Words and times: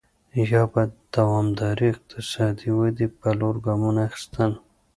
یا 0.51 0.63
به 0.71 0.83
د 0.89 0.91
دوامدارې 1.15 1.85
اقتصادي 1.93 2.69
ودې 2.77 3.07
په 3.19 3.27
لور 3.39 3.55
ګامونه 3.65 3.99
اخیستل. 4.09 4.51